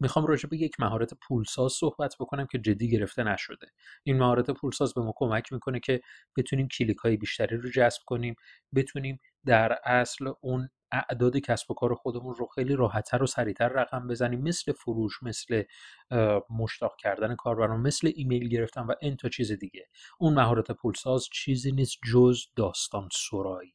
[0.00, 3.66] می‌خوام راجع به یک مهارت پولساز صحبت بکنم که جدی گرفته نشده.
[4.04, 6.00] این مهارت پولساز به ما کمک می‌کنه که
[6.36, 8.34] بتونیم کلیک های بیشتری رو جذب کنیم
[8.74, 14.08] بتونیم در اصل اون اعداد کسب و کار خودمون رو خیلی راحتتر و سریعتر رقم
[14.08, 14.40] بزنیم.
[14.40, 15.62] مثل فروش مثل
[16.50, 19.88] مشتاق کردن کاربران مثل ایمیل گرفتن و این تا چیز دیگه.
[20.18, 23.74] اون مهارت پولساز چیزی نیست جز داستان سرایی.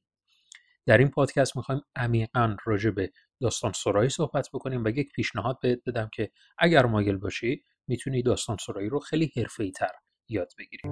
[0.86, 3.12] در این پادکست می‌خوایم عمیقا راجع به
[3.44, 8.58] داستان سرایی صحبت بکنیم و یک پیشنهاد بهت بدم که اگر مایل باشی می‌تونی داستان
[8.66, 9.92] سرایی رو خیلی حرفه‌ای تر
[10.30, 10.90] یاد بگیری.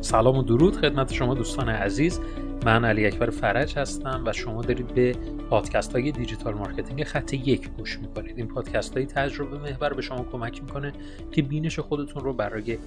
[0.00, 2.20] سلام و درود خدمت شما دوستان عزیز.
[2.64, 5.12] من علی اکبر فرج هستم و شما دارید به
[5.50, 8.38] پادکست های digital marketing خط یک گوش می‌کنید.
[8.38, 10.92] این پادکست های تجربه محور به شما کمک می‌کنه
[11.32, 12.78] که بینش خودتون رو برای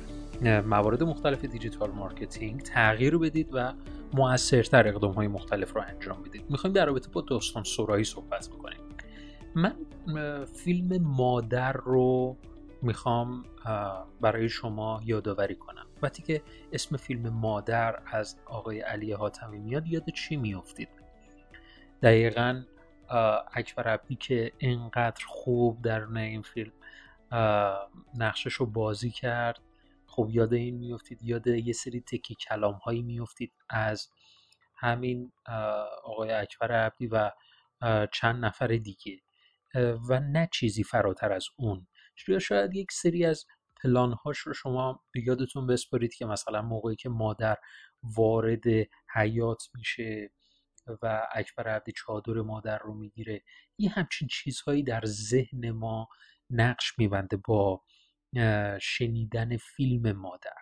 [0.41, 3.73] موارد مختلف digital marketing تغییر بدید و
[4.13, 6.43] موثرتر اقدام های مختلف رو انجام بدید.
[6.49, 8.79] می‌خوایم در رابطه با داستان سرایی صحبت بکنیم.
[9.55, 9.73] من
[10.45, 12.37] فیلم مادر رو
[12.81, 13.43] می‌خوام
[14.21, 15.85] برای شما یادآوری کنم.
[16.03, 20.89] وقتی که اسم فیلم مادر از آقای علی حاتمی میاد یاد چی میافتید؟
[22.01, 22.63] دقیقا
[23.53, 26.71] اکبر عبدی که اینقدر خوب در این فیلم
[28.15, 29.59] نقشش رو بازی کرد
[30.07, 34.09] خب یاد این میافتید یاد یه سری تکی کلام هایی میافتید از
[34.75, 35.31] همین
[36.03, 37.31] آقای اکبر عبدی و
[38.11, 39.21] چند نفر دیگه.
[40.09, 41.87] و نه چیزی فراتر از اون.
[42.39, 43.45] شاید یک سری از
[43.83, 47.57] پلانهاش رو شما به یادتون بسپارید که مثلا موقعی که مادر
[48.03, 48.63] وارد
[49.15, 50.31] حیات میشه
[51.01, 53.43] و اکبر عبدی چادر مادر رو می‌گیره
[53.77, 56.07] یه همچین چیزهایی در ذهن ما
[56.49, 57.83] نقش میبنده با
[58.81, 60.61] شنیدن فیلم مادر.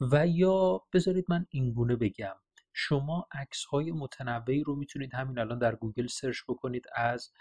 [0.00, 2.36] و یا بذارید من اینگونه بگم
[2.72, 7.32] شما عکس های متنوعی رو می‌تونید همین الان در گوگل search بکنید از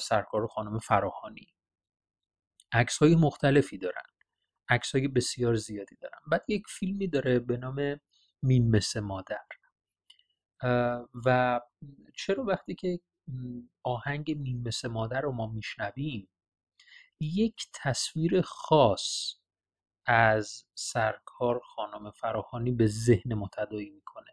[0.00, 1.54] سرکار خانم فراهانی.
[2.72, 4.02] عکس های مختلفی دارن.
[4.68, 6.18] عکس های بسیار زیادی دارن.
[6.30, 8.00] بعد یک فیلمی داره به نام
[8.42, 9.46] میم مثل مادر.
[11.26, 11.60] و
[12.16, 13.00] چرا وقتی که
[13.82, 16.28] آهنگ میم مثل مادر رو ما میشنویم
[17.20, 19.34] یک تصویر خاص
[20.06, 24.30] از سرکار خانم فراهانی به ذهن متدایی می‌کنه.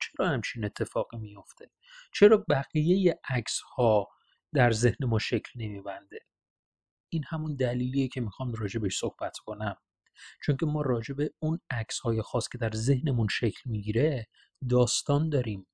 [0.00, 1.70] چرا همچین اتفاقی میفته
[2.12, 4.08] چرا بقیه عکس ها
[4.54, 6.20] در ذهن ما شکل نمیبنده؟
[7.10, 9.76] این همون دلیلیه که می‌خوام راجع بهش صحبت کنم.
[10.42, 14.28] چون که ما راجع به اون عکس های خاص که در ذهنمون شکل می‌گیره
[14.68, 15.66] داستان داریم.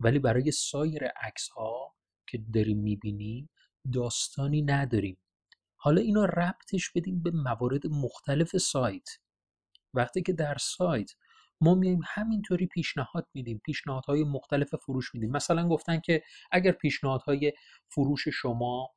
[0.00, 1.94] ولی برای سایر عکس ها
[2.26, 3.50] که داریم می‌بینیم
[3.92, 5.18] داستانی نداریم.
[5.76, 9.08] حالا اینا ربطش بدیم به موارد مختلف سایت.
[9.94, 11.10] وقتی که در سایت
[11.60, 15.30] ما میایم همینطوری پیشنهاد میدیم پیشنهادهای مختلف فروش میدیم.
[15.30, 17.52] مثلا گفتن که اگر پیشنهادهای
[17.88, 18.88] فروش شما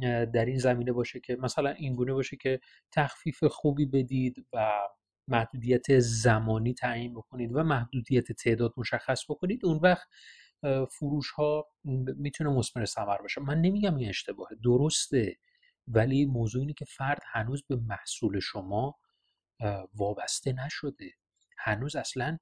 [0.00, 2.60] در این زمینه باشه که مثلا اینگونه باشه که
[2.92, 4.72] تخفیف خوبی بدید و
[5.28, 10.08] محدودیت زمانی تعیین بکنید و محدودیت تعداد مشخص بکنید اون وقت
[10.90, 11.66] فروش ها
[12.16, 13.40] می‌تونه مثمر ثمر باشه.
[13.40, 15.36] من نمیگم این اشتباهه درسته
[15.88, 18.98] ولی موضوع اینه که فرد هنوز به محصول شما
[19.94, 21.10] وابسته نشده.
[21.58, 22.38] هنوز اصلا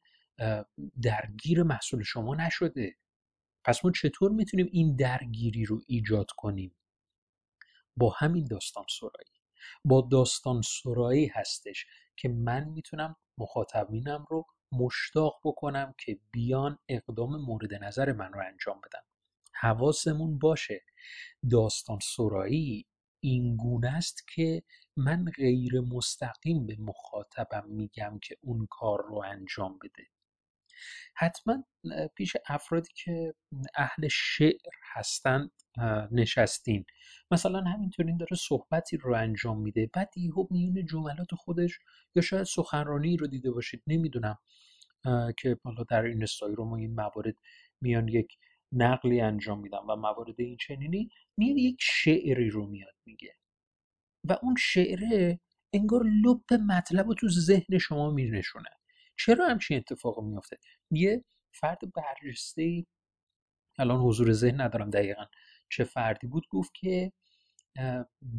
[1.03, 2.97] درگیر محصول شما نشده.
[3.65, 6.75] پس ما چطور می‌تونیم این درگیری رو ایجاد کنیم؟
[7.97, 9.32] با همین داستان سرایی.
[9.84, 11.86] با داستان سرایی هستش
[12.16, 18.80] که من می‌تونم مخاطبینم رو مشتاق بکنم که بیان اقدام مورد نظر من رو انجام
[18.80, 19.00] بدن.
[19.53, 20.84] حواسمون باشه.
[21.50, 22.86] داستان سرایی
[23.20, 24.62] این گونه است که
[24.97, 30.06] من غیر مستقیم به مخاطبم میگم که اون کار رو انجام بده.
[31.16, 31.65] حتما
[32.16, 33.34] پیش افرادی که
[33.75, 35.51] اهل شعر هستند
[36.10, 36.84] نشستین.
[37.30, 39.91] مثلا همینطوری داره صحبتی رو انجام میده.
[39.95, 41.78] بعد یهو میونه جملات خودش
[42.15, 43.83] یا شاید سخنرانی رو دیده باشید.
[43.86, 44.39] نمی‌دونم
[45.39, 47.34] که حالا در این رو ما این موارد
[47.80, 48.39] میان یک
[48.72, 53.36] نقلی انجام میدن و موارد این چنینی میاد یک شعری رو میاد میگه.
[54.28, 55.41] و اون شعره
[55.72, 58.68] انگار لپ مطلب رو تو ذهن شما مینشونه.
[59.18, 60.59] چرا همچین اتفاق میفته
[60.91, 61.24] یه
[61.54, 62.86] فرد برجسته
[63.78, 65.24] الان حضور ذهن ندارم دقیقا.
[65.70, 67.12] چه فردی بود گفت که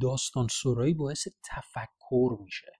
[0.01, 2.71] داستان سرایی باعث تفکر میشه.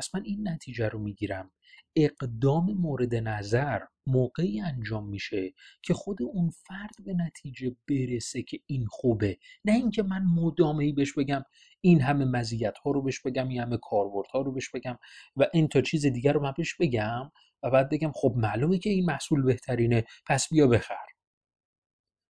[0.00, 1.50] پس من این نتیجه رو می‌گیرم.
[1.96, 5.52] اقدام مورد نظر موقعی انجام میشه
[5.82, 9.38] که خود اون فرد به نتیجه برسه که این خوبه.
[9.64, 11.42] نه اینکه من مدامه بهش بگم
[11.80, 14.98] این همه مزیت ها رو بهش بگم این همه کاربرد ها رو بهش بگم
[15.36, 17.30] و این تا چیز دیگر رو من بهش بگم
[17.62, 21.06] و بعد بگم خب معلومه که این محصول بهترینه پس بیا بخر.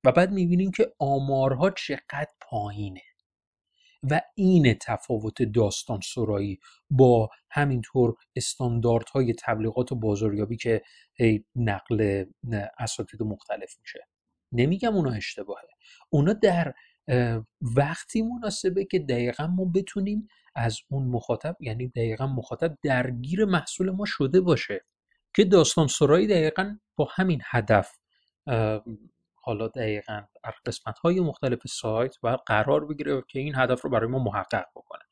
[0.07, 3.03] و بعد می‌بینیم که آمارها چقدر پایینه.
[4.03, 6.59] و این تفاوت داستان سرایی
[6.91, 10.83] با همینطور استانداردهای تبلیغات و بازاریابی که
[11.57, 12.25] نقل
[12.79, 14.09] اساتید مختلف میشه.
[14.53, 15.69] نمیگم اونا اشتباهه.
[16.11, 16.75] اونا در
[17.77, 24.05] وقتی مناسبه که دقیقا ما بتونیم از اون مخاطب یعنی دقیقا مخاطب درگیر محصول ما
[24.07, 24.85] شده باشه
[25.35, 27.99] که داستان سرایی دقیقا با همین هدف
[29.41, 34.09] حالا دقیقا در قسمت های مختلف سایت و قرار بگیره که این هدف رو برای
[34.09, 35.03] ما محقق بکنه.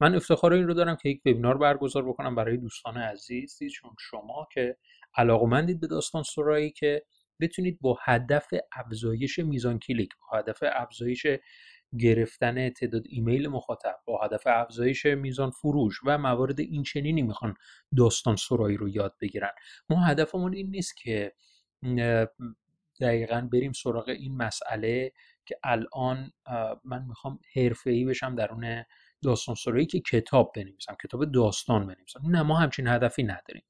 [0.00, 4.48] من افتخار این رو دارم که یک وبینار برگزار بکنم برای دوستان عزیز چون شما
[4.52, 4.76] که
[5.16, 7.02] علاقمندید به داستان سرایی که
[7.40, 11.26] بتونید با هدف افزایش میزان کلیک با هدف افزایش
[11.98, 17.54] گرفتن تعداد ایمیل مخاطب با هدف افزایش میزان فروش و موارد این چنینی می‌خوان
[17.96, 19.50] داستان سرایی رو یاد بگیرن.
[19.90, 21.32] ما هدفمون این نیست که
[23.04, 25.12] دقیقا بریم سراغ این مسئله
[25.46, 26.32] که الان
[26.84, 27.38] من می‌خوام
[27.86, 28.84] ای بشم درون
[29.22, 32.20] داستان سرایی که کتاب بنویسم کتاب داستان بنویسم.
[32.24, 33.62] نه ما همچین هدفی نداریم.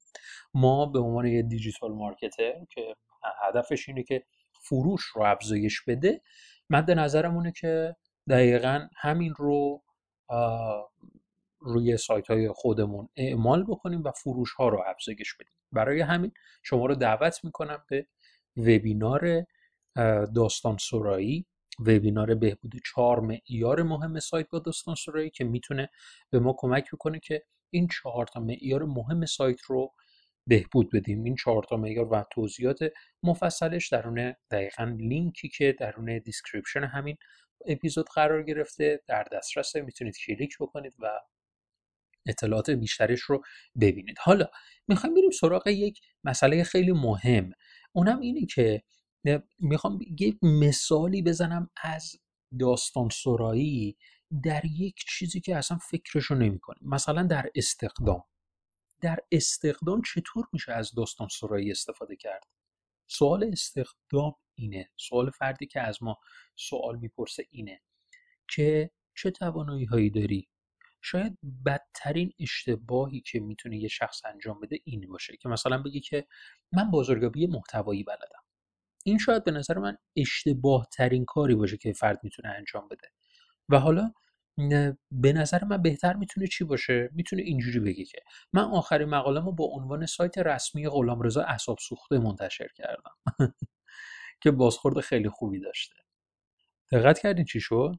[0.53, 2.95] ما به عنوان یه دیجیتال مارکتر که
[3.47, 4.25] هدفش اینه که
[4.61, 6.21] فروش رو افزایش بده
[6.69, 7.95] مد نظرمونه که
[8.29, 9.83] دقیقا همین رو
[11.59, 15.53] روی سایت های خودمون اعمال بکنیم و فروش ها رو افزایش بدیم.
[15.71, 16.31] برای همین
[16.63, 18.07] شما رو دعوت می‌کنم به
[18.57, 19.45] وبینار
[20.35, 21.45] داستان سرایی.
[21.79, 25.89] وبینار بهبود چهار معیار مهم سایت با داستان سرایی که می‌تونه
[26.29, 27.43] به ما کمک می‌کنه که
[27.73, 29.93] این چهار تا معیار مهم سایت رو
[30.47, 31.23] بهبود بدیم.
[31.23, 32.79] این چهار تا معیار و توضیحات
[33.23, 37.17] مفصلش درون دقیقا لینکی که درون description همین
[37.67, 39.03] اپیزود قرار گرفته.
[39.07, 41.19] در دسترس می‌تونید کلیک بکنید و
[42.27, 43.43] اطلاعات بیشترش رو
[43.81, 44.17] ببینید.
[44.19, 44.47] حالا
[44.87, 47.51] می‌خوایم بریم سراغ یک مسئله خیلی مهم.
[47.95, 48.83] اونم اینه که
[49.59, 52.15] می‌خوام یک مثالی بزنم از
[52.59, 53.97] داستان سرایی
[54.43, 58.23] در یک چیزی که اصلا فکرشو نمی کنیم مثلا در استقدام.
[59.01, 62.43] در استقدام چطور میشه از داستان سرایی استفاده کرد؟
[63.07, 64.89] سوال استخدام اینه.
[64.97, 66.17] سوال فردی که از ما
[66.55, 67.81] سوال می‌پرسه اینه
[68.49, 70.49] که چه توانایی هایی داری
[71.05, 76.27] شاید بدترین اشتباهی که می‌تونه یه شخص انجام بده این باشه که مثلا بگی که
[76.73, 78.43] من بازارگابی محتوایی بلدم.
[79.05, 83.07] این شاید به نظر من اشتباه ترین کاری باشه که فرد می‌تونه انجام بده.
[83.69, 84.11] و حالا
[85.11, 88.19] به نظر من بهتر می‌تونه چی باشه؟ می‌تونه اینجوری بگه که
[88.53, 93.15] من آخرین مقالمو با عنوان سایت رسمی غلامرضا اعصاب سوخته منتشر کردم.
[94.43, 95.95] که بازخورد خیلی خوبی داشته.
[96.91, 97.95] دقت کردین چی شد؟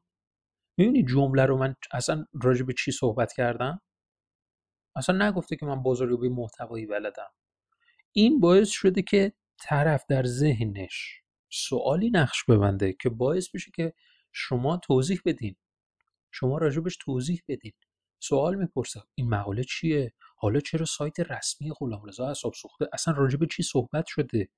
[0.77, 3.81] می‌بینی جمله رو من اصلا راجع به چی صحبت کردم؟
[4.95, 7.31] اصلا نگفته که من بازاریابی محتوایی بلدم.
[8.11, 13.93] این باعث شده که طرف در ذهنش سوالی نقش ببنده که باعث بشه که
[14.31, 15.55] شما توضیح بدین.
[16.31, 17.73] شما راجبش توضیح بدین.
[18.19, 23.63] سوال می‌پرسه این مقاله چیه؟ حالا چرا سایت رسمی غلامرضا اعصاب سوخته؟ اصلا راجب چی
[23.63, 24.49] صحبت شده؟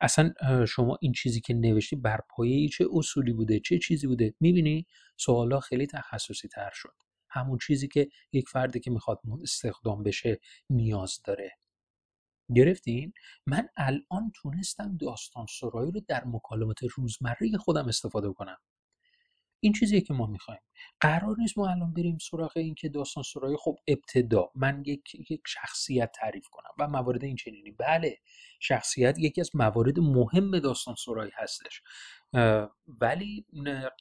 [0.00, 0.32] اصلا
[0.68, 5.60] شما این چیزی که نوشتی بر پایه چه اصولی بوده چه چیزی بوده؟ می‌بینی؟ سوالا
[5.60, 6.94] خیلی تخصصی تر شد.
[7.30, 10.40] همون چیزی که یک فردی که می‌خواد استخدام بشه
[10.70, 11.50] نیاز داره.
[12.56, 13.12] گرفتین؟
[13.46, 18.56] من الان تونستم داستان سرایی رو در مکالمات روزمره خودم استفاده کنم.
[19.64, 20.60] این چیزیه که ما می‌خوایم.
[21.00, 23.56] قرار نیست ما الان بریم سراغ این که داستان سرایی.
[23.60, 27.70] خب ابتدا من یک, یک شخصیت تعریف کنم و موارد این چنینی.
[27.70, 28.18] بله
[28.60, 31.82] شخصیت یکی از موارد مهم داستان سرایی هستش.
[32.86, 33.46] ولی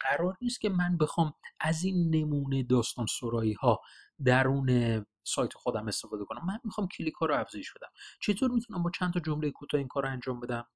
[0.01, 3.81] قرار نیست که من بخوام از این نمونه داستان سرایی ها
[4.25, 6.45] درون سایت خودم استفاده کنم.
[6.45, 7.89] من می‌خوام کلیک ها رو افزایش بدم.
[8.21, 10.67] چطور می‌تونم با چند تا جمله کوتاه این کار رو انجام بدم؟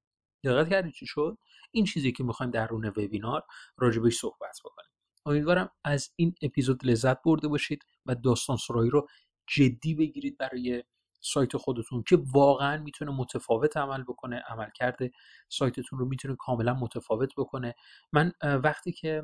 [0.48, 1.38] دقت کردید چی شد؟
[1.72, 3.44] این چیزی که می‌خوایم درون وبینار
[3.78, 4.90] راجبش صحبت بکنیم.
[5.26, 9.08] امیدوارم از این اپیزود لذت برده باشید و داستان سرایی رو
[9.48, 10.84] جدی بگیرید برای
[11.22, 15.12] سایت خودتون که واقعا می‌تونه متفاوت عمل بکنه عمل کرده
[15.50, 17.76] سایتتون رو می‌تونه کاملا متفاوت بکنه.
[18.14, 19.24] من وقتی که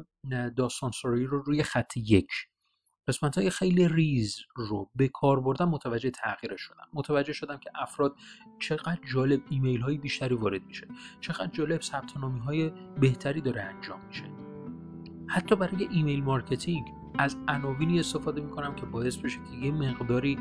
[0.58, 2.30] داستان سرایی رو روی خط یک
[3.07, 6.88] قسمت های خیلی ریز رو به کار بردم متوجه تغییرش شدم.
[6.93, 8.15] متوجه شدم که افراد
[8.60, 10.88] چقدر جالب ایمیل های بیشتری وارد میشه.
[11.19, 14.24] چقدر جالب ثبت نامی های بهتری داره انجام میشه.
[15.27, 16.86] حتی برای email marketing
[17.17, 20.39] از عناوینی استفاده می‌کنم که باعث بشه که یه مقداری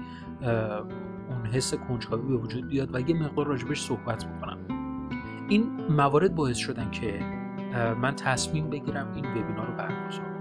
[1.28, 4.58] اون حس کنجکاوی به وجود بیاد و یه مقدار راجبش صحبت می‌کنم
[5.48, 7.20] این موارد باعث شدن که
[8.02, 10.31] من تصمیم بگیرم این وبینار رو برگزار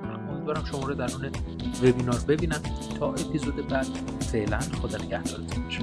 [0.42, 1.32] امیدوارم شما رو درون
[1.84, 2.62] وبینار ببینم
[3.00, 3.88] تا اپیزود بعد
[4.32, 5.82] فعلا خدا نگهدارتون باشه.